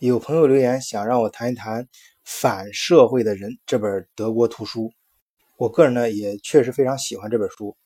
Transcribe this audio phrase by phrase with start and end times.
[0.00, 1.82] 有朋友留言想让我谈一谈
[2.24, 4.92] 《反社会的人》这本德国图书。
[5.56, 7.76] 我个人呢也确实非常喜欢这本书，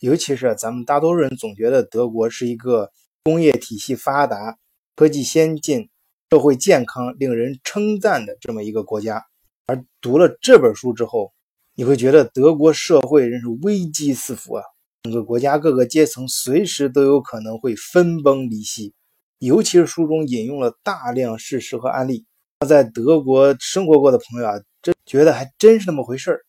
[0.00, 2.90] 尤其是咱们大多数人总觉得德国是一个
[3.22, 4.58] 工业体系发达、
[4.96, 5.88] 科技先进、
[6.30, 9.24] 社会健康、令人称赞的这么一个国家，
[9.66, 11.32] 而读了这本书之后，
[11.76, 14.64] 你会觉得德国社会真是危机四伏啊！
[15.04, 18.92] 整个国家各个阶层随时都有可能会分崩离析。
[19.40, 22.26] 尤其是书中引用了大量事实和案例，
[22.68, 26.40] 在德国生活过的朋友啊，真觉得还真是那么回事儿。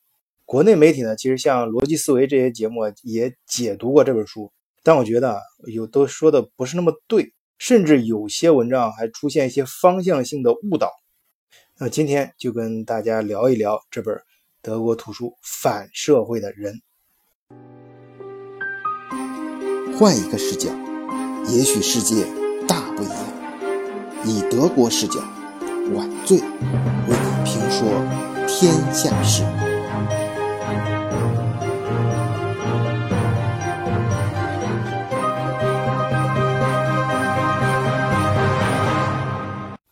[0.43, 4.51] 国内媒体呢，其实像逻辑思维这些节目也解读过这本书，
[4.83, 10.91] 但我觉得有都说的不是那么对，甚至有些文章还出现一些方向性的误导。
[11.77, 14.19] 那今天就跟大家聊一聊这本
[14.61, 16.81] 德国图书《反社会的人》，
[19.97, 20.69] 换一个视角，
[21.47, 22.40] 也许世界。
[22.71, 23.17] 大不一样，
[24.23, 25.19] 以德国视角，
[25.93, 26.45] 晚醉为
[27.09, 27.85] 你评说
[28.47, 29.43] 天下事。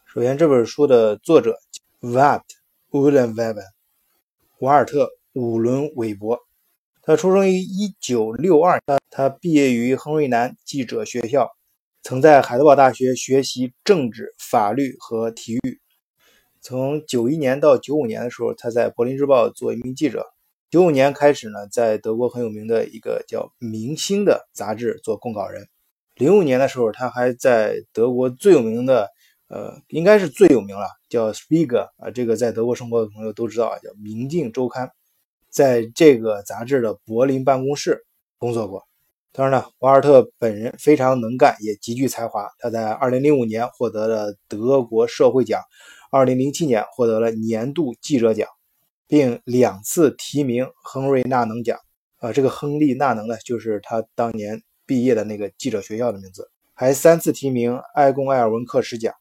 [0.06, 1.60] 首先，这本书的作者
[2.00, 2.44] Wat
[2.92, 3.58] Ullenweben，
[4.60, 6.40] 瓦尔特·伍伦·韦伯，
[7.02, 11.50] 他出生于一九六二，他他毕业于亨瑞南记者学校。
[12.02, 15.80] 曾在海德堡大学学习政治、法律和体育。
[16.62, 20.26] 从九一年到九五年的时候，他在柏林日报做一名记者。
[20.70, 25.68] 九五年开始呢，在德国很有名的一个叫《明星》的杂志做供稿人。
[26.16, 29.10] 零五年的时候，他还在德国最有名的，
[29.48, 34.88] 呃，应该是最有名了，叫《Spiegel》啊，这个在德国生活的朋友都知道啊，叫《明镜周刊》。
[35.50, 38.06] 在这个杂志的柏林办公室
[38.38, 38.89] 工作过。
[39.32, 42.50] 当然了，瓦尔特本人非常能干，也极具才华。
[42.58, 45.62] 他在2005年获得了德国社会奖
[46.12, 48.48] ，2007年获得了年度记者奖，
[49.08, 51.78] 并两次提名亨瑞纳能奖。
[52.18, 56.50] 啊，这个亨利纳能呢，就是他当年毕业的那个记者学校的名字。
[56.74, 59.14] 还三次提名埃贡·埃尔文克什奖。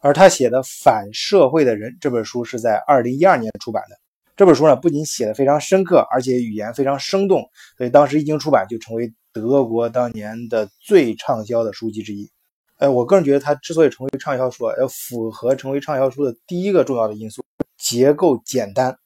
[0.00, 3.96] 而他写的《反社会的人》这本书是在2012年出版的。
[4.36, 7.42] 这本书呢，不仅写的非常深刻，而且语言非常生动，
[7.78, 9.10] 所以当时一经出版就成为。
[9.36, 12.30] 德国当年的最畅销的书籍之一，
[12.78, 17.44] 哎，我个人觉得它之所以成为畅销书，要符合成为畅销书的第一个重要的因素，
[17.76, 18.98] 结构简单。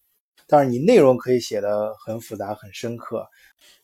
[0.47, 3.27] 但是你内容可以写的很复杂、很深刻。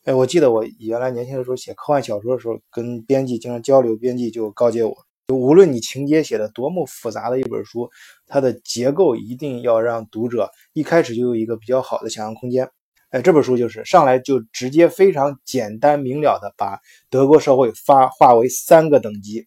[0.04, 4.96] 哎，我记得我原来年轻的时候写科幻小说的时候，跟编辑经常交流，编辑就告诫我，
[5.26, 7.90] 就无论你情节写的多么复杂的一本书，
[8.28, 12.70] 它的结构一定要让读者一开始就有一个比较好的想象空间。
[13.16, 16.78] 哎，这本书就是上来就直接非常简单明了的把
[17.08, 19.46] 德国社会发划为三个等级，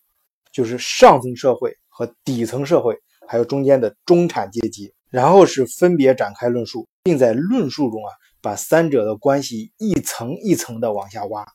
[0.52, 2.98] 就是上层社会和底层社会，
[3.28, 11.46] 还有中间的中产阶级，然后是分别展开论述，并在论述中啊把三者的关系一层一层的往下挖，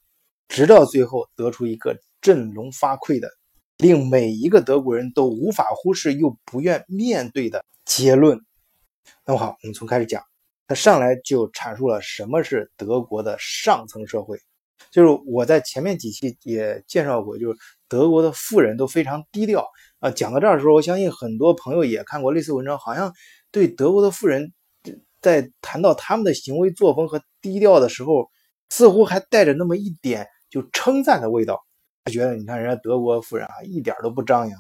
[0.47, 3.29] 直到最后得出一个振聋发聩的，
[3.79, 8.39] 令每一个德国人都无法忽视又不愿面对的结论。
[9.27, 10.23] 那么好，我们从开始讲。
[10.67, 14.39] 他上来就阐述了什么是德国的上层社会，
[14.91, 17.59] 就是我在前面几期也介绍过，就是
[17.89, 19.67] 德国的富人都非常低调
[20.01, 20.11] 啊。
[20.11, 23.13] 讲到这儿的时候，我相信很多朋友也看过类似文章，好像
[23.51, 24.53] 对德国的富人
[25.21, 28.31] 在谈到他们的行为作风和低调的时候，
[28.71, 31.61] 似乎还带着那么一点就称赞的味道，
[32.05, 34.59] 他觉得你看人家德国富人啊一点都不张扬，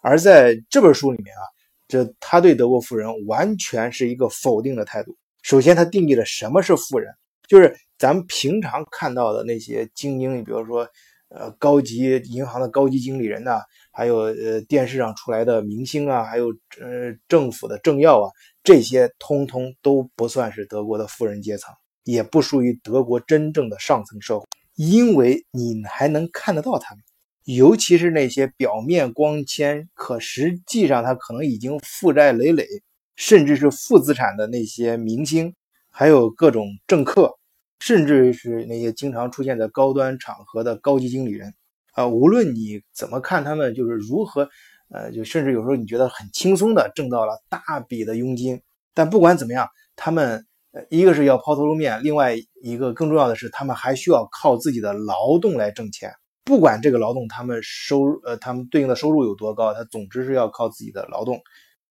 [0.00, 1.42] 而在这本书里面啊，
[1.88, 5.16] 这他对德国富人完全是一个否定的态度。
[5.44, 7.12] 首先，他定义了什么是富人，
[7.46, 10.88] 就是咱们平常看到的那些精英，你比如说，
[11.28, 13.60] 呃，高级银行的高级经理人呐，
[13.92, 16.46] 还有呃电视上出来的明星啊，还有
[16.80, 18.32] 呃政府的政要啊，
[18.62, 21.74] 这些通通都不算是德国的富人阶层，
[22.04, 27.04] 也不属于德国真正的上层社会，因为你还能看得到他们，
[27.44, 32.66] 尤其是那些表面光鲜，可实际上他可能已经负债累累。
[33.16, 35.54] 甚至是负资产的那些明星，
[35.90, 37.32] 还有各种政客，
[37.80, 41.54] 甚至是那些经常出现在高端场合的高级经理人，
[41.92, 44.48] 啊，无论你怎么看他们，就是如何，
[44.90, 48.60] 呃，就甚至有时候你觉得很轻松的挣到了大笔的佣金，
[48.94, 50.44] 但不管怎么样，他们
[50.88, 56.12] 一个是要抛头露面，另外一个更重要的是，他们还需要靠自己的劳动来挣钱，
[56.44, 61.40] 不管这个劳动他们收，呃，他们对应的收入有多高，他总之是要靠自己的劳动。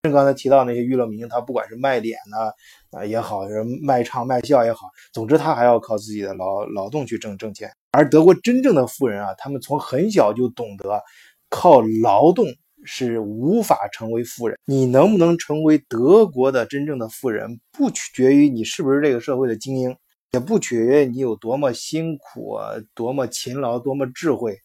[0.04, 2.52] 像刚才提到那些娱乐明星，他不管是卖脸呢
[2.92, 7.72] 啊也好，是卖唱卖笑也好，总之他还要靠自己的劳劳动去挣挣钱。
[7.92, 11.02] 而德国真正的富人啊，他们从很小就懂得
[11.48, 12.46] 靠劳动
[12.84, 14.60] 是无法成为富人。
[14.66, 19.96] 你能不能成为德国的真正的富人，不取决于你是不是这个社会的精英，
[20.34, 22.58] 也不取决于你有多么辛苦，
[22.94, 24.58] 多么勤劳，多么智慧，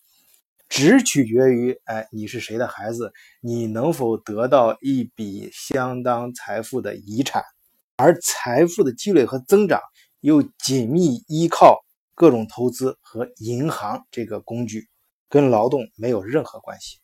[0.69, 7.43] 只取决于哎你是谁的孩子，你能否得到一笔相当财富的遗产。
[7.97, 9.81] 而财富的积累和增长
[10.21, 11.79] 又紧密依靠
[12.15, 14.89] 各种投资和银行这个工具，
[15.29, 16.99] 跟劳动没有任何关系。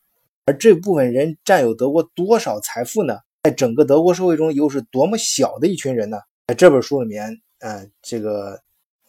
[0.45, 3.17] 而这部分人占有德国多少财富呢？
[3.43, 6.17] 在整个德国社会中又是多么小的一群人呢？
[6.47, 7.29] 在这本书里面，
[7.59, 8.59] 嗯，这个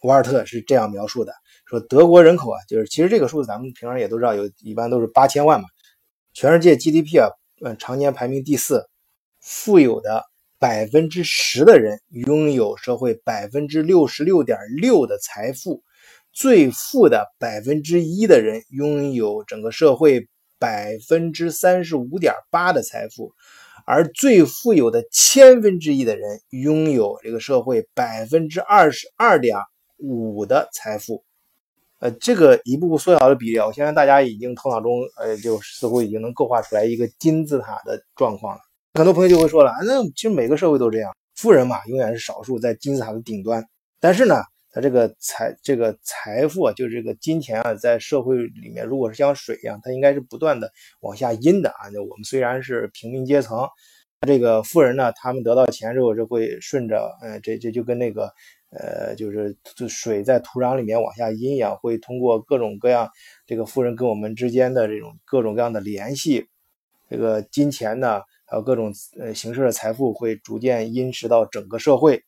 [0.03, 1.31] 瓦尔特是这样描述的：
[1.69, 5.67] 说德国人口啊，就是其实这个数字咱们平常也都知道，有一般都是八千万嘛。
[6.33, 7.29] 全世界 GDP 啊，
[7.65, 8.87] 嗯，常年排名第四，
[9.41, 10.23] 富有的。
[10.59, 15.83] 百分之十的人拥有社会百分之六十六点六的财富，
[16.33, 20.27] 最富的百分之一的人拥有整个社会
[20.57, 23.33] 百分之三十五点八的财富，
[23.85, 29.59] 而最富有的千分之一的人拥有这个社会百分之二十二点
[29.97, 31.23] 五的财富。
[31.99, 38.61] 呃，这个一步步缩小的比例，我相信大家已经头脑中呃，就似乎已经能构画出来一个金字塔的状况了。
[38.93, 43.63] 很多朋友就会说了，那其实每个社会都这样，富人嘛，永远是少数在金字塔的顶端。
[43.99, 44.35] 但是呢，
[44.71, 50.71] 他这个财这个财富啊，就是这个金钱啊，在社会里面，如果是像水一样，它应该是不断的
[51.01, 51.89] 往下阴的啊。
[51.91, 53.67] 那我们虽然是平民阶层，
[54.27, 58.31] 这个富人呢，他们得到钱之后，就会顺着，嗯，这这就跟那个，
[58.71, 59.55] 呃，就是
[59.87, 63.09] 水在土壤里面往下阴一样，会通过各种各样
[63.45, 66.47] 这个富人跟我们之间的这种各种各样的联系，
[67.09, 68.21] 这个金钱呢。
[68.49, 72.23] 还有各种呃形式的财富会逐渐殷实到整个社会，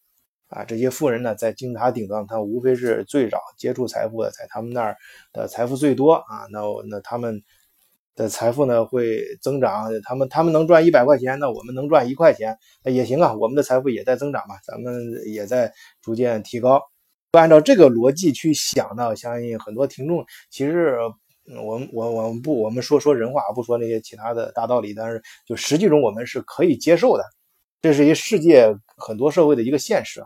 [0.49, 4.97] 啊，这些富人呢，在金字塔顶端，他无非是最早接触财富的，在他们那儿
[5.31, 6.43] 的财富最多啊。
[6.51, 6.59] 那
[6.89, 7.41] 那他们
[8.19, 13.33] 的财富呢会增长，他们他们能赚一百块钱，那我们能赚一块钱也行啊。
[13.33, 14.93] 我们的财富也在增长嘛，咱们
[15.25, 15.71] 也在
[16.01, 16.81] 逐渐提高。
[17.31, 20.97] 按照这个逻辑去想呢，相信很多听众其实。
[21.65, 27.23] 我们我我们不我们说说人话，不说那些其他的大道理，但是就实际中我们是可以接受的，
[27.81, 30.21] 这是一世界很多社会的一个现实。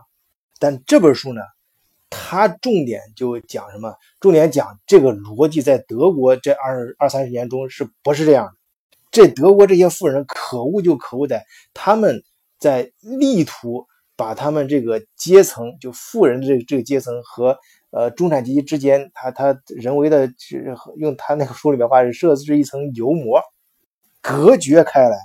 [0.58, 1.40] 但这本书呢，
[2.16, 3.92] 他重点就讲什么？
[4.20, 8.52] 重点讲这个逻辑在德国这二二三十年中是不是这样的？
[9.10, 11.44] 这德国这些富人可恶就可恶在
[11.74, 12.22] 他们
[12.58, 17.58] 在力图把他们这个阶层，就富人的这这个阶层和。
[17.96, 20.28] 呃，中产阶级之间，他他人为的
[20.96, 23.40] 用他那个书里面话是设置一层油膜，
[24.20, 25.16] 隔绝开来。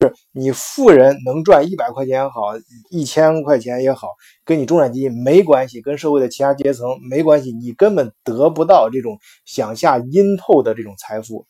[0.00, 2.54] 是你富人能赚一百块钱也好，
[2.90, 4.08] 一千块钱也好，
[4.44, 11.46] 跟你中产阶级没关系，跟社会的其他阶层没关系，你根本得不到这种想下阴透的这种财富。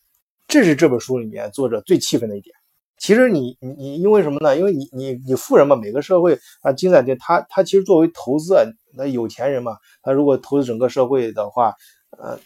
[0.49, 2.52] 这是这本书里面作者最气愤的一点。
[2.99, 4.58] 其实你你你因为什么呢？
[4.58, 8.64] 因为你你你富人嘛，每个社会啊，金在这，他他其实作为投资啊，
[8.94, 11.73] 那有钱人嘛，他如果投资整个社会的话，
[12.19, 12.37] 呃，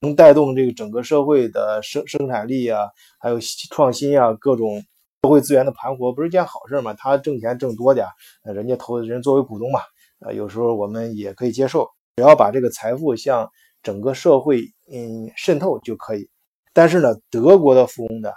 [0.00, 2.80] 能带动这个整个社会的生生产力啊，
[3.18, 3.38] 还有
[3.70, 4.82] 创新啊，各种
[5.24, 6.92] 社会资源的盘活，不是件好事嘛？
[6.92, 8.06] 他挣钱挣多点，
[8.44, 9.80] 人家投资人作为股东嘛，
[10.20, 13.50] 呃，有时候我们也可以接受，只要把这个财富向
[13.82, 14.60] 整个社会
[14.92, 16.28] 嗯渗透就可以。
[16.74, 18.30] 但是呢，德国的富翁呢，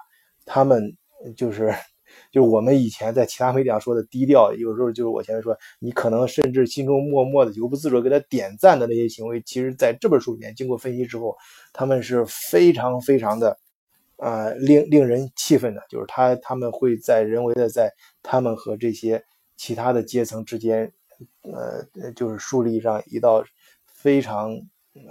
[0.46, 0.96] 他们。
[1.36, 1.74] 就是，
[2.32, 11.36] 就是我们以前在其他媒体上说的低调，有时候就是我前面说，你可能甚至心中默默的由不自主给他点赞的那些行为，其实在这本书里面经过分析之后，
[11.74, 13.58] 他们是非常非常的，
[14.18, 15.82] 啊，令令人气愤的。
[15.90, 19.24] 就是他他们会在人为的在他们和这些
[19.56, 20.92] 其他的阶层之间，
[21.42, 23.44] 呃，就是树立上一道
[23.86, 24.52] 非常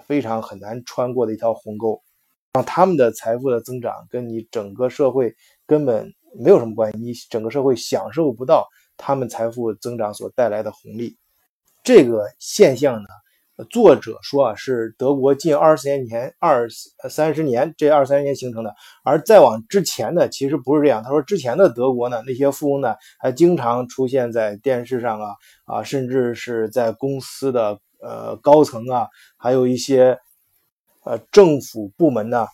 [0.05, 2.03] 非常很难穿过的一条鸿沟。
[2.55, 5.37] 让他们的财富的增长跟你整个社会
[5.67, 11.19] 根本没有什么关系，你整个社会享受不到他们财富增长所带来的红利。
[11.85, 13.09] 这个现象呢，
[13.65, 16.69] 作者说啊，是德国近二十年前二
[17.09, 21.03] 三十年这二三十年形成的，而再往之前呢，其实不是这样。
[21.03, 25.29] 他说之前的德国呢，那些富翁呢，还经常出现在电视上啊
[25.65, 30.19] 啊，甚至是在公司的呃高层啊，还有一些。
[31.09, 32.49] 呃，政府部门呢，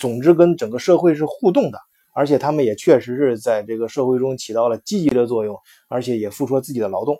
[0.00, 1.78] 总之跟整个社会是互动的，
[2.12, 7.16] 而且他们也确实是在这个社会中起到了积极的作用，而且也付出了自己的劳动。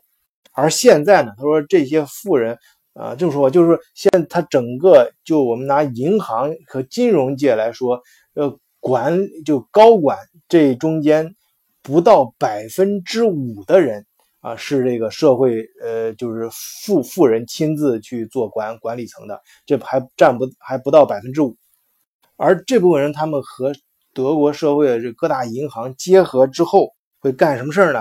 [0.53, 2.59] 而现在呢，他说这些富人，
[2.95, 8.01] 啊，这么说吧就是说，现他整个就我们拿银行和金融界来说，
[8.35, 11.35] 呃，管就高管这中间
[11.83, 14.07] 不到百分之五的人。
[14.41, 21.57] 啊，是这个社会，呃，就是富富人亲自去做管管理层的，这还占不还不到百分之五，
[22.37, 23.73] 而这部分人他们和
[24.13, 28.01] 德国社会的这各大银行结合之后会干什么事儿呢？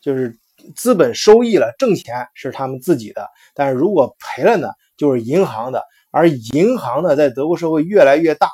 [0.00, 0.39] 就是
[0.74, 5.82] 资本收益了，挣钱是他们自己的，但是如果赔了呢，就是银行的。
[6.12, 8.50] 而银行呢，在德国社会越来越大，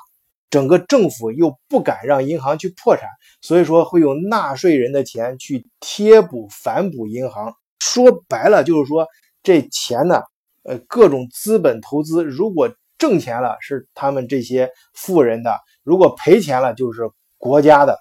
[0.50, 3.08] 整个政府又不敢让银行去破产，
[3.40, 7.54] 所以说会用纳税人的钱去贴补、反哺银行。
[7.80, 9.06] 说白了就是说，
[9.42, 10.22] 这钱呢，
[10.64, 17.08] 呃，各种资本投资，如果挣钱了是他们这些富人的，如果赔钱了就是
[17.38, 17.98] 国家的，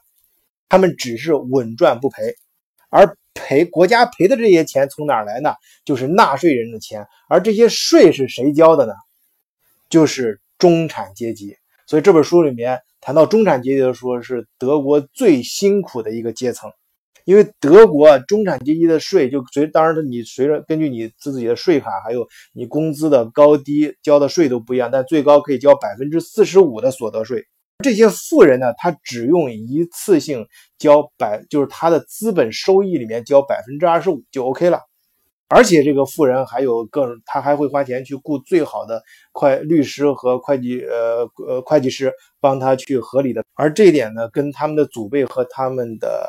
[0.67, 2.35] 他们只是稳赚不赔，
[2.89, 5.53] 而赔国家赔的这些钱从哪儿来呢？
[5.85, 8.93] 就是纳税人的钱，而这些税是谁交的呢？
[9.87, 16.71] 就是中产阶级，所以这本书里面谈到中产阶级的时候，是德国最辛苦的一个阶层。
[17.25, 27.43] 因为德国中产阶级的税就随，当然你随着根据你自己的税卡，还有你工资的高低交的税都不一样，但最高可以交百分之四十五的所得税。
[27.83, 34.79] 这些富人呢，他只用一次性交百，就是他的资本收益里面交百分之二十五就 OK 了。
[35.47, 43.43] 而且这个富人还有更，他还会花钱去雇最好的会律师和会计，呃呃会计师帮他去合理的。
[43.53, 46.27] 而这一点呢，跟他们的祖辈和他们的，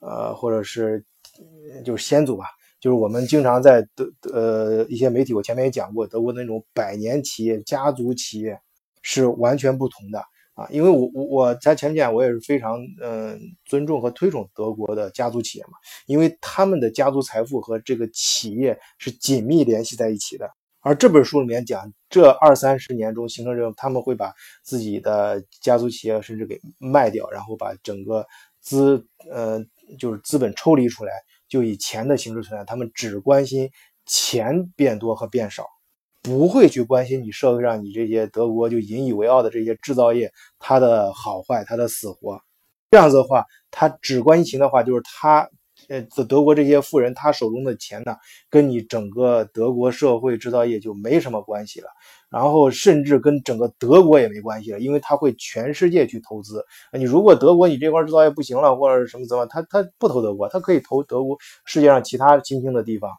[0.00, 1.04] 呃或者是
[1.84, 2.46] 就是先祖吧，
[2.80, 8.58] 就是我们经常在德呃一些媒体，我前面也讲过，德国那种百年企业、家族企业
[9.02, 10.24] 是完全不同的。
[10.54, 15.72] 啊，因为我我我在前面讲，我也是非常嗯尊重和推崇德国的家族企业嘛，
[16.06, 20.48] 因为他们的家族财富和这个企业是紧密联系在一起的。
[20.80, 24.32] 而这本书里面讲，这二三十年中形成这种，他们会把
[24.62, 28.24] 自己的家族企业甚至给卖掉，然后把整个
[28.60, 29.58] 资呃
[29.98, 31.12] 就是资本抽离出来，
[31.48, 33.70] 就以钱的形式存在，他们只关心
[34.06, 35.66] 钱变多和变少。
[36.24, 42.40] 不会去关心你社会上你这些德国就引以为傲的这些制造业它的好坏它的死活，
[42.90, 45.46] 这样子的话，他只关心的话，就是他
[45.88, 48.16] 呃德国这些富人他手中的钱呢，
[48.48, 51.88] 跟你整个德国社会制造业就没什么关系了，
[52.30, 56.64] 然后甚至跟整个德国也没关系了，因为他会全世界去投资。
[56.96, 63.10] 你如果德国你这块制造业不行了或者什么怎么，他他不投德国，他可以投德国世界上其他新兴的地方。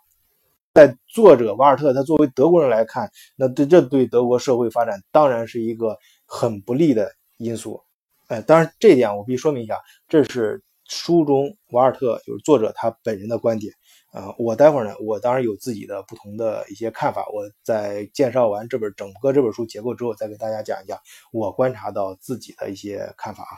[0.75, 7.81] 在作者瓦尔特，他作为德国人来看，那对这对德国社会发展当然是一个很不利的因素。
[8.27, 9.79] 哎，当然这一点我必须说明一下，
[10.09, 13.73] 这是书中瓦尔特就是作者他本人的观点
[14.11, 14.35] 啊。
[14.37, 17.25] 我待会儿呢，我当然有自己的不同的一些看法。
[17.33, 20.99] 我在介绍完这本整个这本书结构之后，再给大家讲一讲
[21.31, 23.55] 我观察到自己的一些看法啊。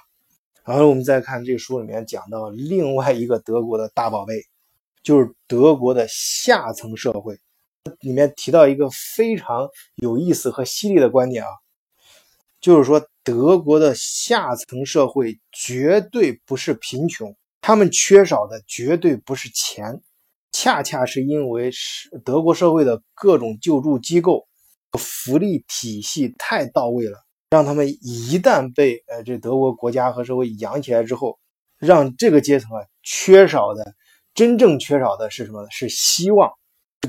[0.63, 4.35] 然后我们再看这书里面讲到另外一个德国的大宝贝。
[5.03, 7.39] 就是德国的下层社会，
[8.01, 11.49] 里面提到一个非常有意思和犀利的观点啊，
[12.59, 20.01] 就是说德国的下层社会绝对不是贫穷，他们缺少的绝对不是钱，
[20.51, 24.47] 恰恰是因为是德国社会的各种救助机构、
[24.97, 27.19] 福利体系太到位了，
[27.51, 31.39] 让他们一旦被呃这德国国家和社会养起来之后，
[31.77, 33.93] 让这个阶层啊缺少的。
[34.37, 35.67] 真正缺少的是什么呢？
[35.71, 36.51] 是希望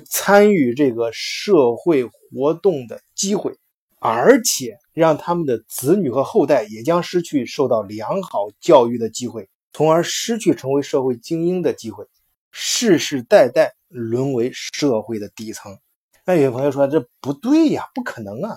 [0.07, 3.53] 参与这个社会活动的机会，
[4.01, 12.07] 而且让他们的子女和后代也将失去受到良好教育的机会，从而失去成为社会精英的机会，
[12.51, 15.77] 世世代代沦为社会的底层。
[16.25, 18.57] 那有些朋友说这不对呀，不可能啊！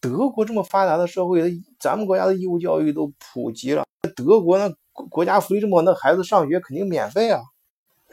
[0.00, 3.84] 德国这么发达的社会，咱们国家的义务教育都普及了，
[4.16, 4.74] 德国那
[5.10, 7.42] 国家福利这么好，那孩子上学肯定免费啊。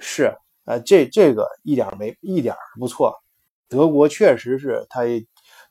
[0.03, 3.15] 是，呃，这这个一点没一点不错。
[3.69, 5.01] 德国确实是它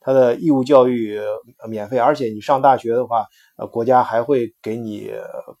[0.01, 1.21] 它的义务教育
[1.69, 3.25] 免费，而且你上大学的话，
[3.57, 5.11] 呃，国家还会给你，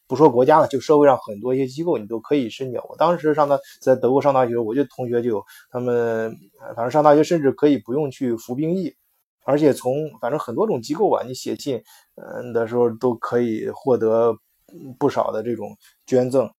[0.07, 2.81] 不说国家了，就社会上很多一些机构你都可以申请。
[2.89, 6.35] 我当时上大在德国上大学，我就同学就有他们，
[6.75, 8.93] 反正上大学甚至可以不用去服兵役，
[9.45, 11.81] 而且从反正很多种机构吧，你写信
[12.15, 14.35] 嗯的时候都可以获得
[14.99, 15.77] 不少的这种
[16.07, 16.49] 捐赠，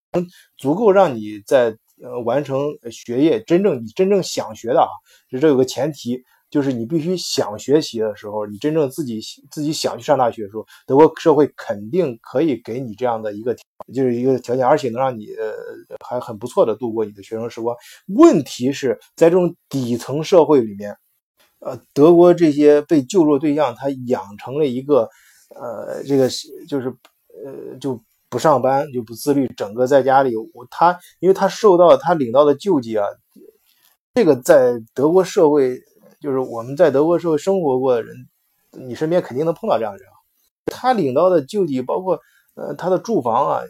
[0.57, 1.77] 足够让你在。
[2.03, 2.61] 呃，完成
[2.91, 4.89] 学业，真正你真正想学的啊，
[5.29, 9.21] 这这有个前提，就是你必须想学习的时候，你真正自己
[9.51, 13.55] 自己想去上大学的时候，德国社会肯定可以给你这样的一个，
[13.95, 15.55] 就是一个条件，而且能让你呃
[16.05, 17.77] 还很不错的度过你的学生时光。
[18.09, 20.97] 问题是在这种底层社会里面，
[21.61, 25.09] 呃，德国这些被救助对象，他养成了一个
[25.55, 26.29] 呃，这个
[26.69, 26.89] 就是
[27.45, 28.01] 呃就。
[28.35, 33.07] 不上班就不自律，整个在家里，我他因为他受到他领到的救济啊，
[34.13, 35.79] 这个在德国社会，
[36.21, 38.17] 就是我们在德国社会生活过的人，
[38.73, 40.09] 你身边肯定能碰到这样的人。
[40.67, 42.19] 他领到的救济包括
[42.57, 43.61] 呃，他的住房啊，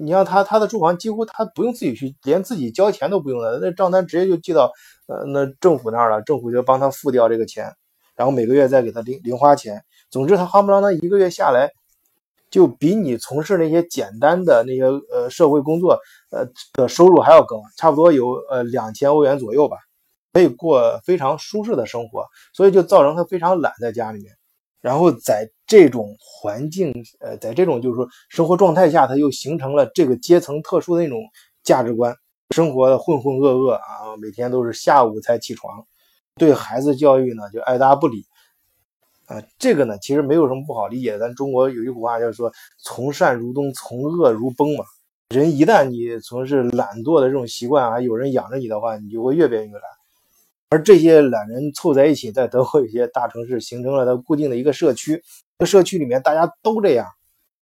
[0.00, 4.72] 你像他他的住房几乎他不用自己去，连自己交钱都不用的，那账单直接就寄到
[5.06, 7.72] 呃那政府那儿了，政府就帮他付掉这个钱，
[8.16, 9.80] 然后每个月再给他零零花钱。
[10.10, 11.70] 总之，他夯不啷当一个月下来，
[12.50, 15.98] 就比你从事那些简单的那些呃社会工作
[16.30, 19.76] 呃的收入还要高，差不多有呃两千欧元左右吧，
[20.32, 24.32] 可以过非常舒适的生活，所以就造成他非常懒在家里面。
[24.80, 31.18] 然后在这种环境，呃，在这种就是说生活状态下，他又形成了这个阶层特殊的那种
[31.64, 32.14] 价值观，
[32.54, 35.84] 生活的浑浑噩噩啊，每天都是下午才起床，
[36.36, 38.24] 对孩子教育呢就爱答不理。
[39.26, 41.18] 啊，这个呢，其实没有什么不好理解。
[41.18, 44.84] 咱中国有一句古话，就是说“从善如东，从恶如崩”嘛。
[45.34, 49.82] 人一旦你从事懒惰的这种习惯，还有人养着你的话，你就会越变越懒。
[50.70, 55.20] 而这些懒人凑在一起，在德国有些大城市形成了它固定的一个社区。
[55.58, 57.06] 这社区里面大家都这样。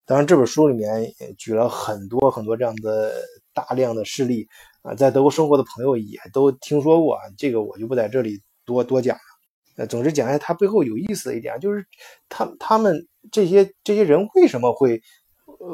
[0.04, 3.14] 当然，这本书里面举了很多很多这样的
[3.54, 4.46] 大量的事例
[4.82, 7.22] 啊，在德国生活的朋友也都听说过啊。
[7.38, 9.33] 这个我就不在这里多多讲了。
[9.76, 11.84] 呃，总之讲一下它背后有意思的一点，就是
[12.28, 15.02] 他他们这些这些人为什么会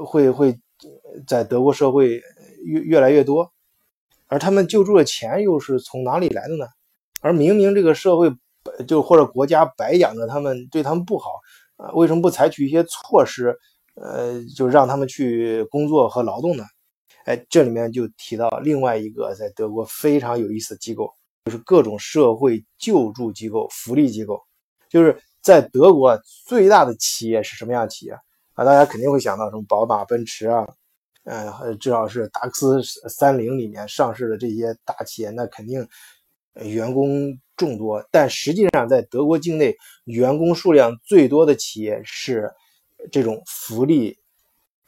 [0.07, 0.59] 会会
[1.27, 2.23] 在德国社会
[2.65, 3.53] 越越来越多，
[4.27, 6.67] 而他们救助的钱又是从哪里来的呢？
[7.21, 8.33] 而明明这个社会
[8.87, 11.31] 就或者国家白养着他们，对他们不好
[11.77, 13.55] 啊，为什么不采取一些措施，
[13.95, 16.65] 呃，就让他们去工作和劳动呢？
[17.27, 21.13] 哎，这里面就提到另外一个在德国非常有意思的机构。
[21.45, 24.43] 就是各种社会救助机构、福利机构，
[24.91, 28.13] 就是在德国最大的企业是什么样的企业
[28.53, 28.65] 啊？
[28.65, 30.69] 大家肯定会想到什么宝马、奔驰啊，
[31.25, 35.89] 呃，至少是达克斯三菱里面上市的这些大企业，那肯定
[36.55, 38.07] 员工众多。
[38.11, 42.53] 但实际上，在德国境内，员工数量最多的企业是
[43.11, 44.19] 这种福利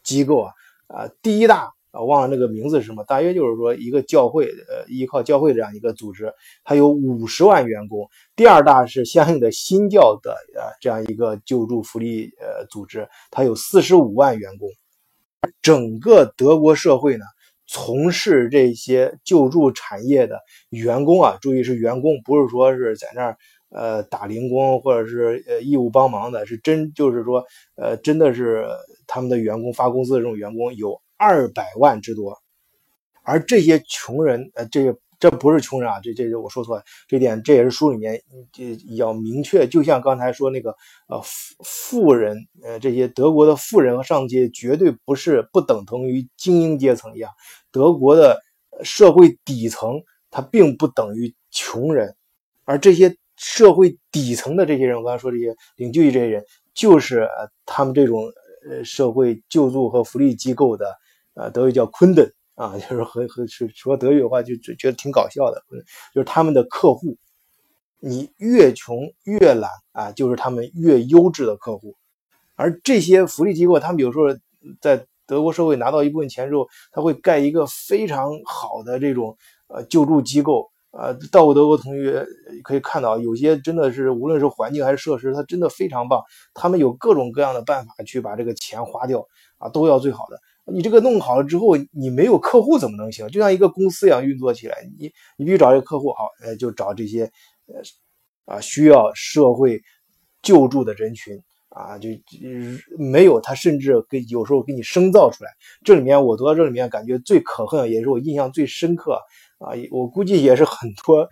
[0.03, 0.53] 机构啊，
[0.89, 1.73] 啊，第一大。
[1.93, 3.05] 啊，忘了那个名字是什么？
[3.05, 6.33] 大约就是说，一个教会，呃，依靠教会这样一个组织，
[6.65, 8.09] 它有五十万员工。
[8.35, 14.69] 第二大是相应的新教的，呃，这样一个救助福利，呃，组织，它有四十五万员工。
[15.61, 17.27] 整个德国社会呢，
[17.67, 23.37] 从事这些救助产业的员工啊，注意是员工，不是说是在那儿，
[23.69, 27.45] 呃，打零工或者是呃义务帮忙的，是真就是说，
[27.77, 28.67] 呃，真的是
[29.07, 30.99] 他们的员工发工资的这种员工有。
[31.25, 32.37] 二百万之多，
[33.23, 38.21] 而这些穷人，呃，这个这不是穷人啊，这这我说错了，这点这也是书里面
[38.53, 40.75] 这要明确，就像刚才说那个，
[41.07, 47.31] 呃，富富人，呃，这些德国的富人和上阶绝对不是不等同于精英阶层一样，
[47.71, 48.43] 德国的
[48.83, 52.17] 社会底层它并不等于穷人，
[52.65, 58.25] 而这些社会底层的这些人，我刚才说这些领救济这些人，就是呃他们这种
[58.69, 60.93] 呃社会救助和福利机构的。
[61.35, 65.63] 啊，德语叫 Kunden 啊， 就是和和说说德语的话就就觉得挺搞笑的，
[66.15, 67.17] 就是他们的客户，
[68.01, 71.97] 你越穷越懒啊，就是他们越优质的客户。
[72.55, 74.37] 而这些福利机构，他们比如说
[74.81, 79.37] 在德国社会拿到一部分钱之后，他会盖一个非常好的这种
[79.69, 81.17] 呃救助机构啊。
[81.33, 82.27] 到过德国同学
[82.63, 86.23] 可以看到，有些真的是无论是环境还是设施，它真的非常棒。
[86.53, 90.39] 他们有各种各样的办法去把这个钱花掉啊，都要最好的。
[90.73, 93.29] 你这个弄好了之后，你没有客户怎么能行？
[93.29, 97.31] 就像一个公司一样运作起来，你你必须找一个客户，好，呃，就找这些，
[97.67, 99.83] 呃，啊，需要社会
[100.41, 102.09] 救助的人群啊，就
[102.99, 105.51] 没有他，甚至给有时候给你生造出来。
[105.85, 109.21] 这里面我读到这里面，感觉最可恨，也是我印象最深刻
[109.59, 111.29] 啊，我估计也是很多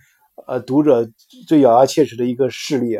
[0.46, 1.10] 呃读者
[1.46, 2.98] 最咬牙切齿的一个事例，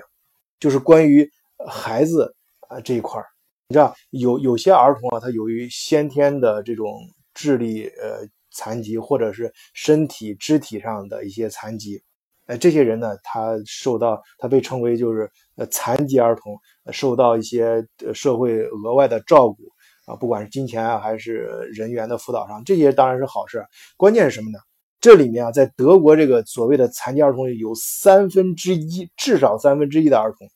[0.59, 1.31] 就是关于
[1.67, 2.35] 孩子
[2.69, 3.27] 啊这一块儿。
[3.71, 6.93] 你知道有有些儿童啊，他由于先天的这种
[7.35, 12.03] 智力呃残疾，或者是身体肢体上的一些残疾，
[12.47, 16.59] 呃，这些人呢，他受到他被称为就是呃残疾儿童，
[16.91, 19.63] 受到一些社会额外的照顾
[20.05, 23.65] 啊，不管是金钱啊还是人员的辅导上，这些当然是好事。
[23.97, 24.59] 关键是什么呢？
[25.01, 30.51] 这里面啊，在德国这个所谓的残疾儿童有三分之一，至少三分之一的儿童。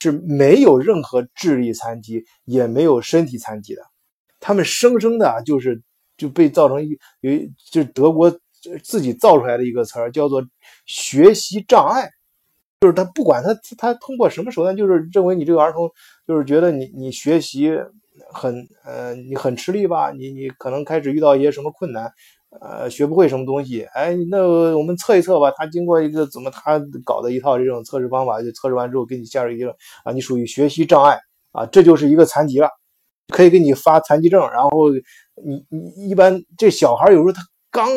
[0.00, 3.82] 是没有任何智力残疾，也没有身体残疾的，
[4.38, 5.82] 他们生生的就是
[6.16, 7.32] 就被造成一有
[7.70, 8.30] 就是德国
[8.82, 10.44] 自己造出来的一个词儿，叫做
[10.86, 12.10] 学习障碍，
[12.80, 15.90] 就是他不管他他通过什么手段，就是认为你这个儿童
[16.26, 17.72] 就是觉得你你学习
[18.32, 22.12] 很呃你很吃力吧，你你可能开始遇到一些什么困难。
[22.60, 24.38] 呃，学不会什么东西，哎，那
[24.76, 25.50] 我们测一测吧。
[25.56, 29.70] 他经过一个怎么他搞的一套这种测试方法，就测试完之后给你下入一个
[30.04, 31.18] 啊，你属于学习障碍
[31.52, 32.68] 啊，这就是一个残疾了。
[33.28, 34.90] 可以给你发残疾证，然后
[35.44, 37.88] 你你一般这小孩有时候他刚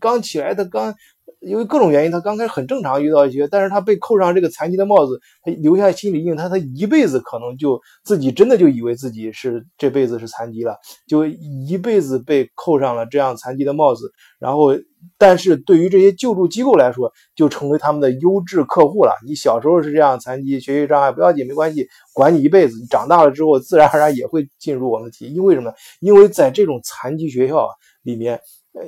[0.00, 0.94] 刚起来，他刚。
[1.40, 14.10] 因为各种原因，他刚开始很正常遇到一些，但是他被扣上这个残疾的帽子，他留下心理阴影，他他一辈子可能就自己真的就以为自己是这辈子是残疾了，就一辈子被扣上了这样残疾的帽子。
[14.40, 14.72] 然后，
[15.16, 19.12] 但是对于这些救助机构来说，就成为他们的优质客户了。
[19.24, 22.76] 你小时候是这样残疾、学习障碍不要紧，没关系，管你一辈子。
[22.80, 25.34] 你长大了之后，自然而然也会进入我们体系。
[25.34, 25.72] 因为什么？
[26.00, 27.68] 因为在这种残疾学校
[28.02, 28.40] 里面。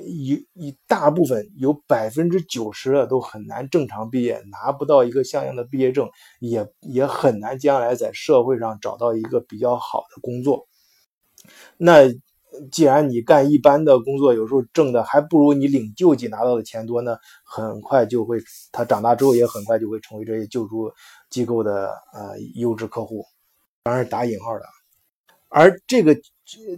[0.04, 10.68] 一一大部分有百分之九十的都很难正常毕业，拿不到一个像样的毕业证，也也很难将来在社会上找到一个比较好的工作。
[11.76, 12.02] 那
[12.70, 18.38] 既然你干一般的工作，有时候挣的还不如你领救济拿到的钱多呢，很快就会
[18.70, 20.92] 他长大之后也很快就会成为这些救助
[21.30, 23.24] 机构的呃优质客户，
[23.82, 24.64] 当然打引号的。
[25.48, 26.16] 而这个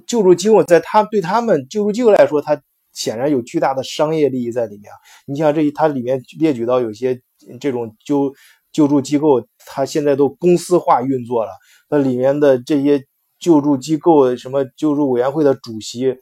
[0.06, 2.58] 救助机构在他对他们救助机构来说，他。
[2.92, 4.92] 显然有巨大的商业利益在里面。
[5.26, 7.20] 你像这，它里面列举到有些
[7.60, 8.32] 这种救
[8.72, 11.50] 救助机构，它现在都公司化运作了。
[11.88, 13.04] 那里面的这些
[13.38, 16.16] 救助机构，什么救助委员会的主席，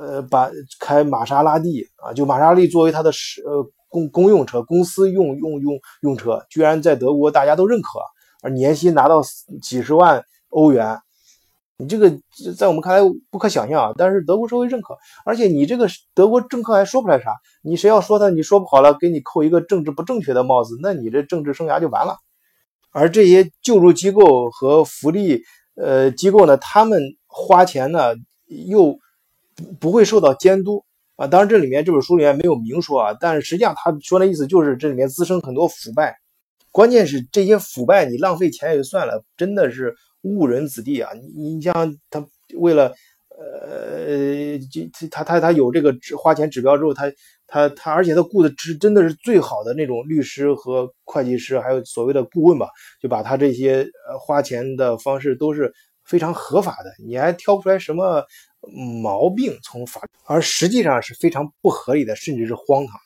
[0.00, 8.00] 呃，把开玛莎拉蒂啊，就玛莎拉蒂作为他的是呃公公用车，公司用用用用车，居然在德国大家都认可，
[8.42, 9.22] 而年薪拿到
[9.62, 10.98] 几十万欧元。
[11.78, 12.10] 你这个
[12.56, 22.16] 在我们看来不可想象啊，但是德国社会认可，而且你这个德国政客还说不来啥，你谁要说他，你说不好了，给你扣一个政治不正确的帽子，那你这政治生涯就完了。
[22.92, 25.42] 而这些救助机构和福利
[25.74, 28.14] 呃机构呢，他们花钱呢
[28.46, 28.96] 又
[29.78, 30.82] 不会受到监督
[31.16, 31.26] 啊。
[31.26, 36.16] 当然这里面这本书里面没有明说啊，但是实际上他说的意思就是这里面滋生很多腐败，
[36.70, 39.94] 关键是这些腐败你浪费钱也就算了，真的是。
[40.26, 41.10] 误人子弟啊！
[41.14, 42.92] 你你像他为了
[43.38, 44.58] 呃，
[45.10, 47.12] 他他他有这个花钱指标之后，他
[47.46, 55.70] 他他，而且他雇的是真的是最好的那种律师和会计师，还有所谓的顾问吧，就把他这些呃花钱的方式都是
[56.04, 58.24] 非常合法的，你还挑不出来什么
[59.02, 59.54] 毛病。
[59.62, 63.00] 从法，而实际上是非常不合理的，甚至是荒唐的。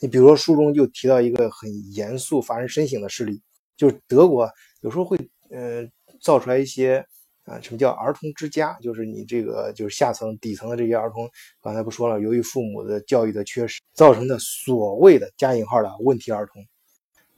[0.00, 3.42] 你比如说书中就提到一个很严肃、发人深省的事例，
[3.76, 4.48] 就是德国
[4.82, 5.18] 有时候会
[5.50, 5.84] 呃。
[6.20, 7.04] 造出来一些
[7.44, 8.74] 啊，什么叫儿童之家？
[8.80, 11.28] 就是你这个就是下层底层的这些儿童，
[11.60, 16.64] 刚才不说了，由于父母的教育的缺失造成的所谓的加引号的问题儿童，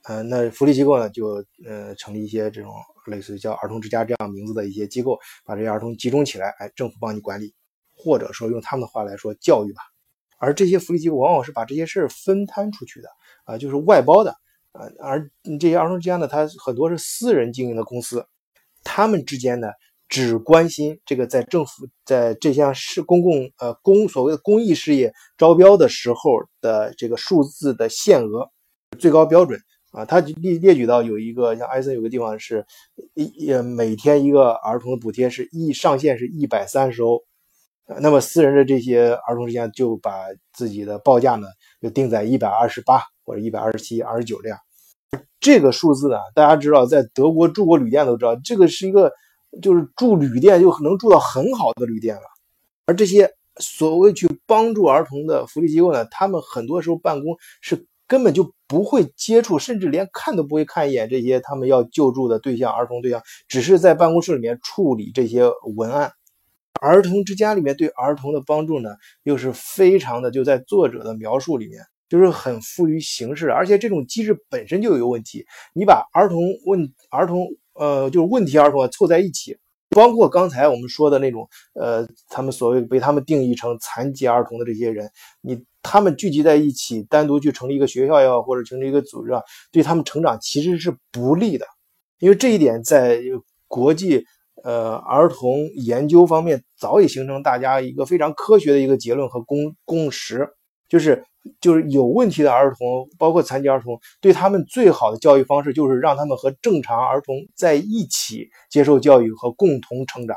[0.05, 2.73] 呃，那福利机构呢就呃成立一些这种
[3.07, 7.53] 类似于叫儿童之家这样名字的一些机构，把这些儿童集中起来，哎，政府帮你管理，
[7.97, 9.83] 或者说用他们的话来说教育吧。
[10.39, 13.09] 而这些福利机构往往是把这些事儿分摊出去的
[13.45, 14.31] 啊，就是外包的
[14.71, 18.25] 啊，而这些儿童之家呢，它很多是私人经营的公司。
[18.89, 19.69] 他们之间呢，
[20.09, 28.49] 只关心这个在政府在这项是公共呃公所谓的公益事业招标的时候的这个数字的限额
[29.01, 32.65] 最高标准啊，他列列举到有一个像艾森有个地方是
[33.15, 37.21] 一呃每天一个儿童的补贴是一上限是一百三十欧，
[38.01, 40.13] 那么私人的这些儿童之间就把
[40.53, 41.49] 自己的报价呢
[41.81, 44.59] 就定在一百二十八或者一百二十七、二十九这样。
[45.41, 49.13] 这个数字呢，大家知道，在德国住过旅店都知道，这个是一个
[49.63, 52.23] 就是住旅店就能住到很好的旅店了。
[52.87, 65.45] 而这些所谓去帮助儿童的福利机构呢，他们很多时候办公是根本就不会接触，甚至连看都不会看一眼这些他们要救助的对象儿童对象，只是在办公室里面处理这些
[65.77, 66.13] 文案。
[66.81, 68.91] 儿童之家里面对儿童的帮助呢，
[69.23, 71.81] 又是非常的，就在作者的描述里面。
[72.09, 75.45] 就是很富于形式，而且这种机制本身就有问题。
[75.75, 79.57] 你把儿童问儿童，呃，就是问题儿童凑在一起，
[79.91, 91.67] 包括刚才我们说的那种，呃，他们所谓被他们定义成残疾儿童的这些人，你他们聚集在一起，单独去成立一个学校也好，或者成立一个组织啊，对他们成长其实是不利的。
[92.19, 93.21] 因为这一点在
[93.69, 94.25] 国际
[94.65, 100.49] 呃儿童研究方面早已形成大家一个非常科学的一个结论和共共识，
[100.89, 101.25] 就是。
[101.61, 110.37] 就是有问题的儿童，包括残疾儿童，对他们最好的教育方式就是让他们和正常儿童在一起接受教育和共同成长。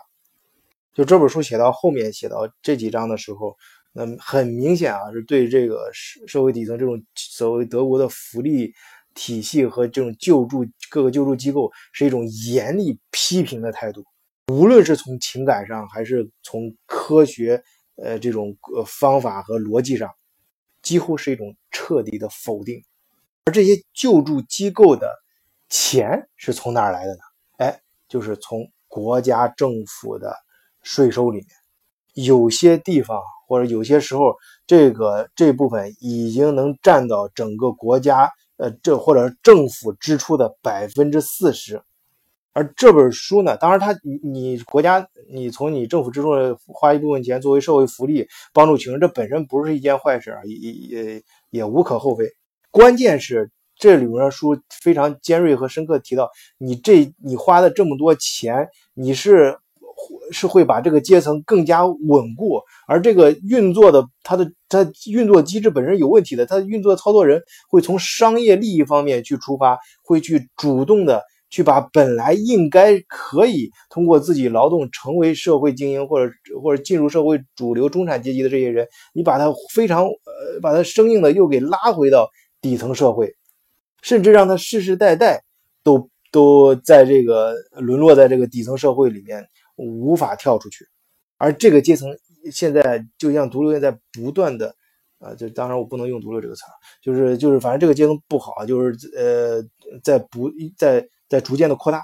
[0.93, 3.55] 就这本书写到后面写到这几章的时候，
[3.91, 8.71] 那很明显啊，是对这个社社会底层这种所谓德国的福利
[9.15, 14.03] 体系和这种救助各个救助机构是一种严厉批评的态度，
[14.53, 17.59] 无论是从情感上还是从科学
[17.95, 20.07] 呃这种呃方法和逻辑上。
[20.81, 22.83] 几乎是一种彻底的否定，
[23.45, 25.11] 而这些救助机构的
[25.69, 27.19] 钱是从哪儿来的呢？
[27.57, 30.35] 哎，就是从国家政府的
[30.81, 31.47] 税收里面。
[32.13, 41.81] 有些地方或者有些时候，这个这部分已经能占到整个国家呃这或者政府支出的百分之四十。
[42.51, 46.31] 而这本书呢，当然它你你国家你从你政府支出
[46.65, 52.25] 花一部分钱作为社会福利帮助穷人，这本身不是一件坏事啊，也也也无可厚非。
[52.71, 59.57] 关键是这里面的书非常尖锐和深刻提到，你这你花的这么多钱，你是
[60.31, 71.23] 是会把这个阶层更加稳固，而这个运作的它的它运作机制本身有问题的，它运作操作人会从商业利益方面去出发，会去主动的。
[71.49, 76.31] 去把本来应该可以通过自己劳动成为社会精英或者
[76.61, 82.29] 或者进入社会主流中产阶级的这些人，你把他非常呃把他生硬的又给拉回到
[82.61, 83.35] 底层社会，
[84.01, 85.43] 甚至让他世世代代
[85.83, 90.85] 都都在这个沦落在这个底层社会里面无法跳出去，
[91.37, 92.09] 而这个阶层
[92.51, 94.75] 现在就像毒瘤在不断的。
[95.19, 96.61] 啊，就当然我不能用“毒瘤”这个词，
[97.01, 99.61] 就是就是反正这个阶层不好，就是呃
[100.01, 102.03] 在不在在逐渐的扩大，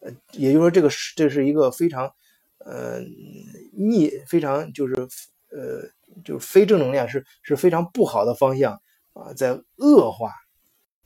[0.00, 2.12] 呃，也就是说这个是这是一个非常
[2.58, 2.98] 呃
[3.72, 4.94] 逆非常就是
[5.50, 5.88] 呃
[6.24, 8.72] 就是非正能量是是非常不好的方向
[9.12, 10.32] 啊，在恶化，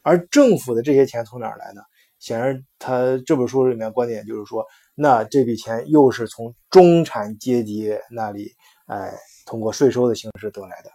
[0.03, 1.83] 而政府的这些钱从哪儿来呢？
[2.18, 8.51] 显然他这本书里面观点就是说，那这笔钱又是从中产阶级那里
[8.87, 9.12] 哎
[9.44, 10.90] 通过税收的形式得来的。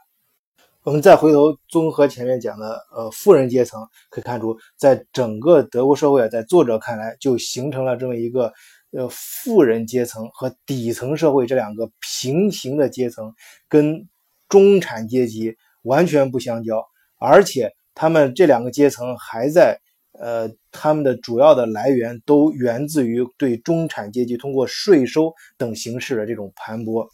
[0.84, 8.52] 我们再回头综合前面讲的，呃，富人阶层可以看出，在整个德国社会，在作者看来，就形成了这么一个，
[8.90, 13.32] 呃，富人阶层和底层社会这两个平行的阶层，
[13.70, 14.08] 跟
[14.50, 16.84] 中产阶级完全不相交，
[17.20, 19.80] 而且他们这两个阶层还在，
[20.14, 27.08] 呃，他们的主要的来源都源自于对中产阶级通过税收等形式的这种盘剥。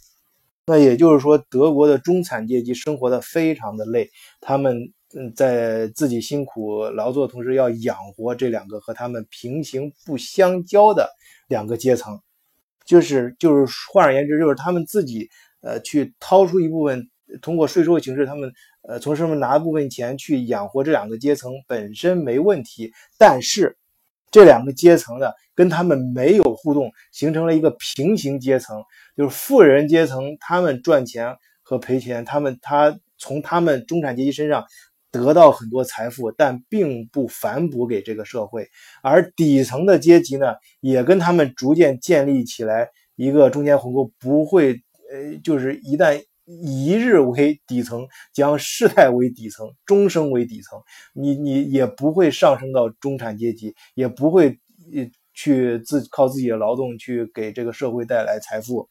[0.70, 4.10] 那也就是说，德国的中产阶级生活的非常的累，
[4.42, 11.10] 他们嗯在自己辛苦劳作同时，要养活这两个和他们平行不相交的
[11.48, 12.20] 两个阶层，
[12.86, 15.30] 就是就是换而言之，就是他们自己
[15.62, 17.10] 呃去掏出一部分，
[17.42, 18.52] 通过税收的形式，他们
[18.90, 23.78] 呃从上面拿部分钱去养活这两个阶层本身没问题，但是。
[24.32, 28.84] 这两个阶层呢跟他们没有互动，形成了一个平行阶层，
[29.16, 34.66] 就是富人阶层，他们赚钱和赔钱，他们他从他们中产阶级身上
[35.12, 38.68] 得到很多财富，但并不反哺给这个社会，
[39.02, 44.74] 而底层的阶级呢，也跟他们逐渐建立起来一个中间鸿沟，不会，
[45.12, 46.22] 呃，就是一旦。
[46.48, 50.82] 一日为底层，将世代为底层，终生为底层。
[51.14, 54.58] 你你也不会上升到中产阶级，也不会
[55.34, 58.90] 去自靠自己的劳动去给这个社会带来财富。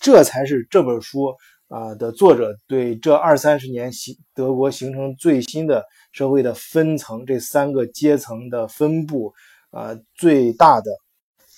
[0.00, 1.34] 这才是这本书
[1.68, 9.34] 啊的作者对这二三十年形德国形成最新的社会的分层这三个阶层的分布
[9.70, 10.90] 啊最大的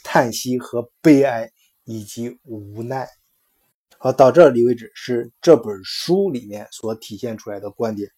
[0.02, 1.48] 叹息和悲哀
[1.84, 3.06] 以及无奈。
[3.96, 8.08] 好，到这里为止是这本书里面所体现出来的观点。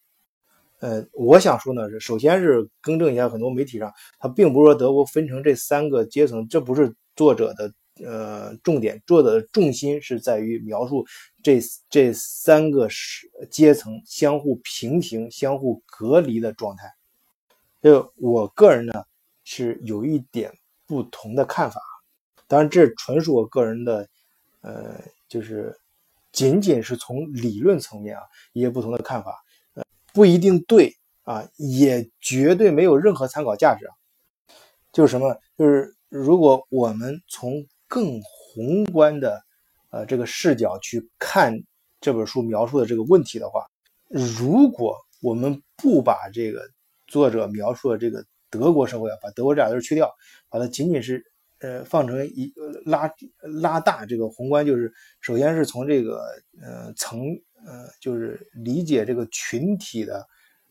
[0.80, 7.72] 呃，我想说呢是，首先是更正一下，很多媒体上他并不是说德国分成这三个阶层，这不是作者的
[8.04, 11.06] 呃重点，作者的重心是在于描述
[11.42, 16.92] 这这三个是阶层相互平行、相互隔离的状态。
[17.82, 19.04] 就我个人呢
[19.44, 20.52] 是有一点
[20.86, 21.80] 不同的看法，
[22.46, 24.06] 当然这纯属我个人的
[24.60, 25.00] 呃。
[25.30, 25.78] 就是
[26.32, 29.40] 仅仅是从理论层面啊，一些不同的看法，
[29.74, 33.94] 呃，不一定对啊，也绝对没有任何参考价值啊。
[34.92, 35.38] 就是什么？
[35.56, 39.40] 就是如果我们从更宏观的
[39.90, 41.56] 呃这个视角去看
[42.00, 43.64] 这本书描述的这个问题的话，
[44.08, 46.68] 如果我们不把这个
[47.06, 50.12] 作者描述的这个德国社会啊，把德国这俩字去掉，
[50.48, 51.24] 把它仅仅是。
[51.60, 52.50] 呃，放成一
[52.86, 56.24] 拉拉大这个宏观，就是首先是从这个
[56.62, 57.20] 呃层
[57.66, 60.26] 呃，就是理解这个群体的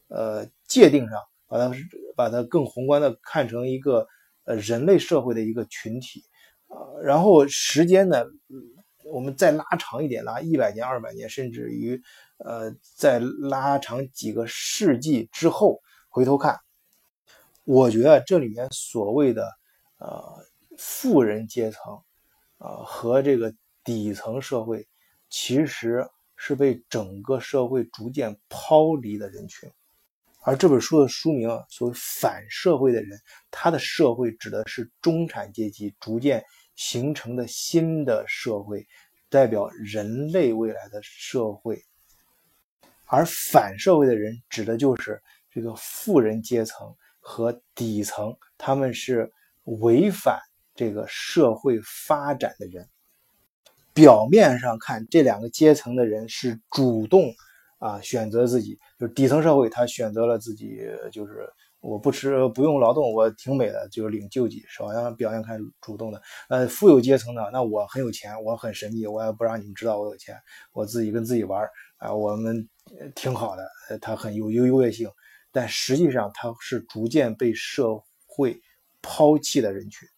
[0.07, 1.71] 呃界定上，把它
[2.15, 4.07] 把它更宏观的看成一个
[4.45, 6.23] 呃人类社会的一个群体
[6.69, 6.81] 啊。
[7.03, 8.25] 然后时间呢，
[9.05, 12.01] 我们再拉长一点，拉一百年、二百年，甚至于
[12.39, 16.57] 呃再拉长几个世纪之后回头看，
[17.63, 19.47] 我觉得这里面所谓的
[19.99, 20.48] 呃。
[20.79, 21.93] 富人阶层，
[22.57, 24.87] 啊，和这个底层社会，
[25.29, 29.69] 其实是被整个社会逐渐抛离的人群。
[30.41, 33.19] 而这本书的书名所谓“反社会的人”，
[33.51, 36.43] 他的社会指的是中产阶级逐渐
[36.75, 38.87] 形成的新的社会，
[39.29, 41.83] 代表人类未来的社会。
[43.05, 49.29] 而反社会的人指的就是这个富人阶层和底层，他们是
[49.65, 50.39] 违反
[50.79, 52.87] 这个社会发展的人。
[53.93, 57.33] 表面上看，这两个阶层的人是主动
[57.79, 60.79] 啊选择自己，就是底层社会，他选择了自己，
[61.11, 66.21] 就是我不吃不用劳动，我挺美的，就是领救济，好像表面看主动的。
[66.47, 70.37] 呃，富有阶层呢，那我很有钱，我很神秘，我也不让你们知道我有钱，
[70.71, 72.69] 我自己跟自己玩啊，我们。
[73.13, 75.07] 挺好的，他很有有优越性，
[75.51, 78.59] 但实际上他是逐渐被社会
[78.99, 80.09] 抛弃的人群。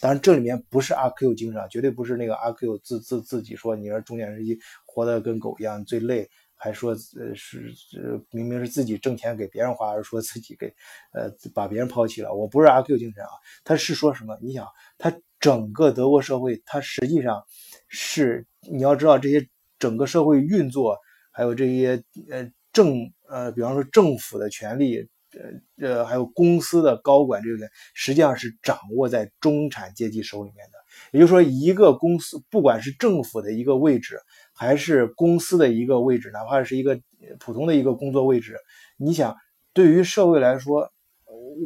[0.00, 10.66] 当然，这里面不是阿 Q 精神啊，绝对不是那个阿 Q 自自自己说你说中年时期活得跟狗一样最累，还说呃是呃明明是自己挣钱给别人花，而说自己给
[11.12, 12.34] 呃把别人抛弃了。
[12.34, 13.30] 我不是阿 Q 精神啊，
[13.64, 14.38] 他是说什么？
[14.40, 14.66] 你想，
[14.98, 17.42] 他整个德国社会，他实际上
[17.88, 19.46] 是你要知道这些
[19.78, 20.98] 整个社会运作。
[21.30, 22.96] 还有这些呃政
[23.28, 30.78] 呃，比方说政府的权利，呃呃，还有公司的高管这个，实际上是掌握在中产阶级手里面的。
[31.12, 34.20] 也就是说，一个公司，不管是政府的一个位置，
[34.54, 36.98] 还是公司的一个位置，哪怕是一个
[37.38, 38.56] 普通的一个工作位置，
[38.96, 39.36] 你想，
[39.72, 40.90] 对于社会来说，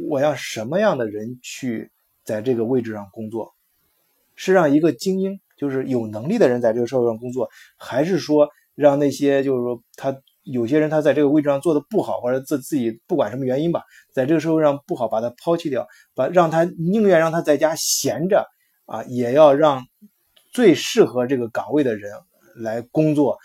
[0.09, 1.90] 我要什么样的人去
[2.25, 3.55] 在这个位置上工作？
[4.35, 8.48] 是让一个精英，就是有能力的人在这个社会上工作，还是说？
[8.75, 18.46] 让那些就是说，他有些人他在这个位置上做的不好，或者自自己不管什么原因吧，在这个社会上不好，把他抛弃掉，把让他宁愿让他在家闲着
[18.87, 19.85] 啊，也要让
[20.52, 22.12] 最适合这个岗位的人
[22.57, 23.38] 来工作，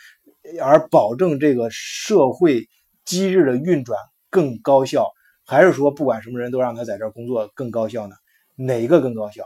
[0.62, 2.68] 而保证这个社会
[3.06, 5.10] 机制的运转更高效，
[5.46, 8.16] 还是说不管什么人都让他在这儿工作更高效呢？
[8.56, 9.44] 哪一个更高效？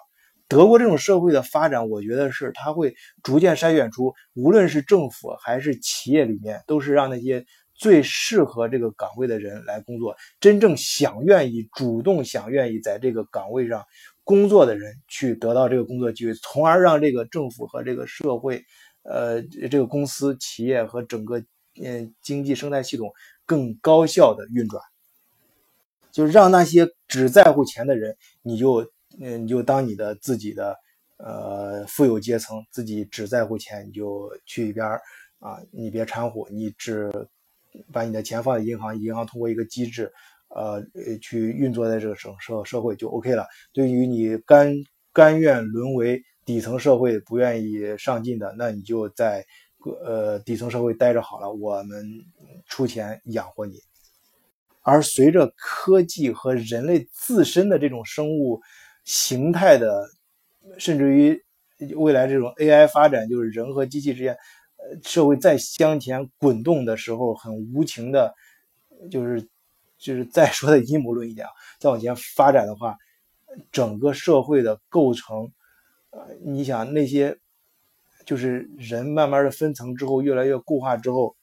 [0.52, 13.82] 德国这种社会的发展，我觉得是它会逐渐筛选出，无论是政府还是企业里面，都是让那些最适合这个岗位的人来工作，真正想愿意、主动想愿意在这个岗位上
[14.26, 18.62] 工作的人去得到这个工作机会，从而让这个政府和这个社会，
[19.04, 21.42] 呃，这个公司、企业和整个
[21.82, 23.10] 嗯经济生态系统
[23.46, 24.84] 更高效的运转，
[26.12, 28.92] 就让那些只在乎钱的人，你就。
[29.20, 30.76] 嗯，你就当你的自己的，
[31.18, 35.02] 呃，富有阶层，自己只在乎钱，你就去一边儿
[35.40, 37.12] 啊，你别掺和，你只
[37.92, 40.12] 把你的钱放在银行，银行通过一个机制，
[40.50, 40.84] 呃，
[41.22, 43.46] 去运作在这个省社社会就 OK 了。
[43.74, 44.74] 对于你甘
[45.14, 49.46] 甘愿沦为底层社会，不愿意上进的，那你就在
[50.04, 52.06] 呃底层社会待着好了，我们
[52.68, 53.80] 出钱养活你。
[54.84, 58.60] 而随着科技和人类自身的这种生物，
[59.04, 60.08] 形态的，
[60.78, 61.44] 甚至于
[61.96, 64.34] 未来这种 AI 发展，就是人和机器之间，
[64.78, 68.34] 呃，社会再向前滚动的时候，很无情的，
[69.10, 69.48] 就是
[69.98, 71.48] 就是再说的阴谋论一点，
[71.80, 72.96] 再往前发展的话，
[73.72, 75.52] 整个社会的构成，
[76.12, 77.36] 呃，你想那些，
[78.24, 81.36] 就是人慢慢的分层之后，越来越固化之后，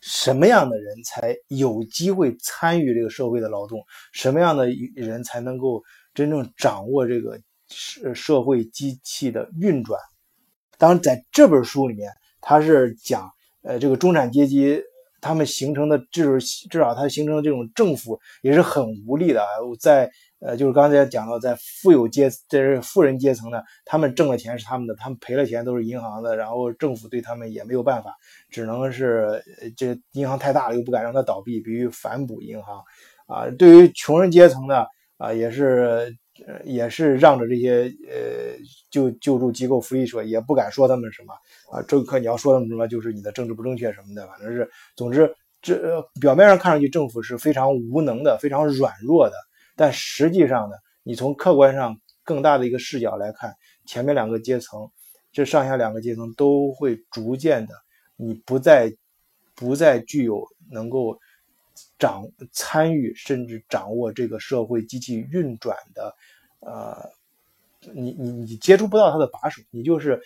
[0.00, 3.84] 什么样的人才有机会参与这个社会的劳动？
[4.12, 5.82] 什么样的人才能够？
[6.20, 9.98] 真正掌握这个社社会机器的运转，
[10.76, 13.30] 当然在这本书里面，他是讲，
[13.62, 14.78] 呃，这个中产阶级
[15.22, 19.42] 他们形成的，就是至少他形成的这种政府也是很无力的。
[19.80, 28.14] 在呃，就是刚才讲到，在富有阶，这是富人阶层呢，他们挣的钱是他们的，他们赔了钱都是银行的，然后政府对他们也没有办法，
[28.50, 29.42] 只能是
[29.74, 32.82] 这银行太大了，又不敢让它倒闭，必须反哺银行。
[33.26, 34.84] 啊，对于穷人阶层呢？
[35.20, 38.56] 啊，也是，呃，也是让着这些呃
[38.90, 41.34] 救救助机构、福利社，也不敢说他们什么
[41.70, 41.84] 啊。
[41.86, 45.30] 这个你要说他们什么，就是你的政治不正确什么的，反正是，总之，
[45.60, 49.36] 这表面上看上去政府是非常无能的、非常软弱的，
[49.76, 53.52] 但实际上呢，你从客观上更大的一个视角来看，
[53.84, 54.90] 前面两个阶层，
[55.32, 57.74] 这上下两个阶层都会逐渐的，
[58.16, 58.90] 你不再
[59.54, 60.42] 不再具有
[60.72, 61.18] 能够。
[62.00, 66.16] 掌参与甚至掌握这个社会机器运转的，
[66.58, 67.10] 呃，
[67.94, 70.20] 你你你接触不到他的把手，你就是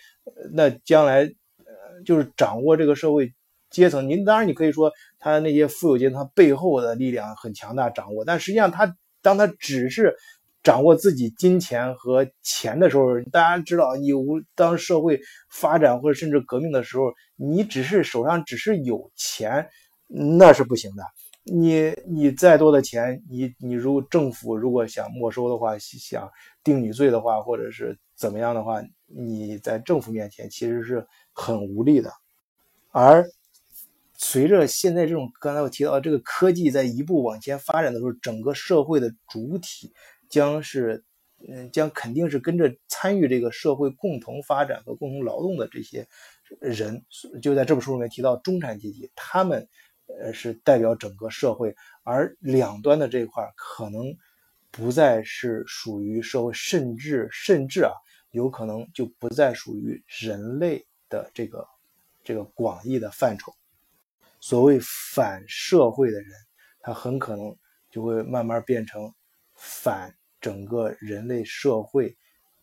[0.51, 1.23] 那将来
[1.59, 3.31] 呃就是掌握这个社会
[3.69, 4.07] 阶层。
[4.07, 10.15] 您当然你可以说他那些富有阶层他背后的力量很强大，掌握，但实际上他当他只是
[10.63, 15.19] 掌握自己金钱和钱的时候，大家知道，你无当社会
[15.49, 19.67] 发展或者甚至革命的时候，你只是手上只是有钱，
[20.07, 21.03] 那是不行的。
[21.45, 26.29] 你你再多的钱，你你如果政府如果想没收的话，想
[26.63, 32.11] 定你罪的话，或者是怎么样的话，你在政府面前其实是很无力的。
[32.91, 33.25] 而
[34.17, 39.93] 随着现在这种刚才我提到这个科技在一步往前发展的时候，整个社会的主体
[40.29, 41.03] 将是。
[41.47, 46.07] 嗯，将肯定是跟着参与这个社会共同发展和共同劳动的这些
[46.59, 47.03] 人，
[47.39, 49.67] 就在这本书里面提到中产阶级，他们
[50.19, 54.15] 呃是代表整个社会，而两端的这一块可能
[54.71, 57.91] 不再是属于社会，甚至甚至啊，
[58.31, 61.67] 有可能就不再属于人类的这个
[62.23, 63.53] 这个广义的范畴。
[64.39, 66.31] 所谓反社会的人，
[66.79, 67.55] 他很可能
[67.89, 69.13] 就会慢慢变成
[69.55, 70.15] 反。
[70.41, 72.15] 整个人类社会，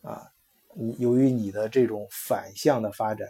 [0.03, 0.21] 啊，
[0.99, 3.27] 由于你的这种反向的发展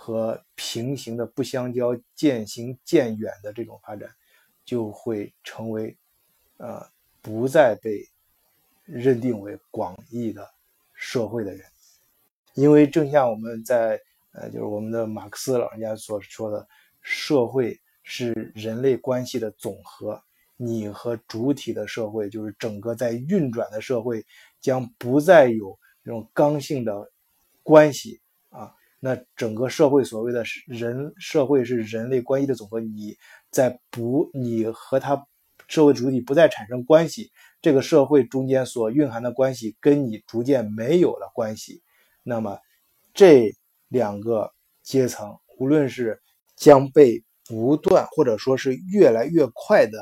[0.00, 4.08] 和平行的不相交、渐行渐远的这种发展，
[4.64, 5.98] 就会成为，
[6.58, 6.80] 呃，
[7.20, 8.08] 不再被
[8.84, 10.48] 认定为广义的
[10.94, 11.66] 社会的人。
[12.54, 16.66] 因为正像我们在，呃，就是我们的马克思老人家所说的，
[17.02, 20.22] 社会是人类关系的总和。
[20.60, 24.24] 你和主体的社会，就是整个在运转的社会，
[24.60, 27.10] 将不再有这种刚性的
[27.64, 28.20] 关系。
[29.00, 32.80] 那整个社会所谓的人社会是人类关系的总和。
[32.80, 33.16] 你
[33.50, 35.26] 在不，你和他
[35.66, 37.30] 社会主体不再产生关系，
[37.62, 41.82] 这个社会中间所蕴含的关系跟你逐渐没有了关系。
[42.22, 42.58] 那么
[43.14, 43.52] 这
[43.88, 46.20] 两个阶层，无论是
[46.56, 49.98] 将被不断或者说是越来越快的。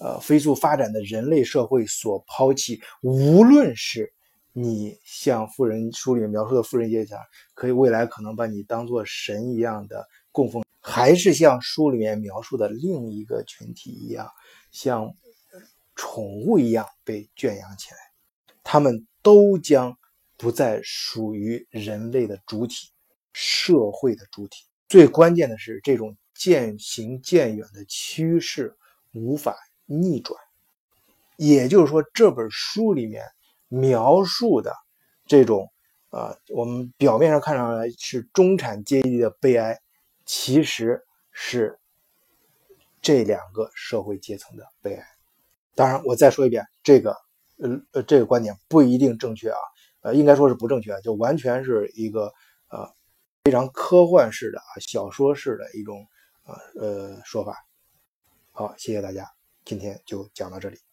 [0.00, 4.12] 呃，飞速发展的人类社会所抛弃，无论是
[4.60, 7.16] 你像富人书里面描述的富人阶层，
[7.54, 14.28] 可以未来可能把你当做神一样的供奉，还是像书里面描述的另一个群体一样，
[14.72, 15.14] 像
[15.94, 17.96] 宠物一样被圈养起来，
[18.64, 19.96] 他们都将
[20.36, 22.88] 不再属于人类的主体，
[23.32, 24.64] 社会的主体。
[24.88, 28.76] 最关键的是，这种渐行渐远的趋势
[29.12, 29.56] 无法。
[29.90, 30.38] 逆转，
[31.36, 33.24] 也就是说，这本书里面
[33.68, 34.74] 描述的
[35.26, 35.70] 这种，
[36.10, 39.78] 呃，我们表面上看上来是中产阶级的悲哀，
[40.24, 41.78] 其实是
[43.00, 45.06] 这两个社会阶层的悲哀。
[45.74, 47.16] 当然，我再说一遍，这个，
[47.58, 49.58] 呃呃，这个观点不一定正确啊，
[50.00, 52.32] 呃，应该说是不正确，就完全是一个
[52.70, 52.88] 呃
[53.44, 56.06] 非常科幻式的啊小说式的一种
[56.42, 57.64] 啊呃说法。
[58.50, 59.30] 好，谢谢大家。
[59.64, 60.87] 今天就讲到这里。